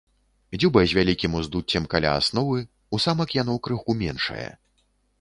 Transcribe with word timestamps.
Дзюба 0.59 0.81
з 0.93 0.97
вялікім 0.99 1.35
уздуццем 1.41 1.87
каля 1.93 2.15
асновы, 2.23 2.59
у 2.95 3.03
самак 3.07 3.39
яно 3.43 3.61
крыху 3.69 3.91
меншае. 4.05 4.49